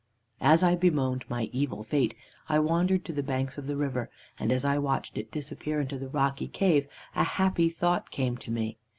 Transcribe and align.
"As 0.41 0.63
I 0.63 0.73
bemoaned 0.73 1.25
my 1.29 1.43
evil 1.53 1.83
fate 1.83 2.15
I 2.49 2.57
wandered 2.57 3.05
to 3.05 3.13
the 3.13 3.21
banks 3.21 3.59
of 3.59 3.67
the 3.67 3.75
river, 3.75 4.09
and 4.39 4.51
as 4.51 4.65
I 4.65 4.79
watched 4.79 5.15
it 5.15 5.31
disappear 5.31 5.79
into 5.79 5.99
the 5.99 6.09
rocky 6.09 6.47
cave 6.47 6.87
a 7.15 7.23
happy 7.23 7.69
thought 7.69 8.09
came 8.09 8.35
to 8.37 8.49
me. 8.49 8.79